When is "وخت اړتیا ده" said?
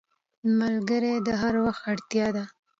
1.65-2.43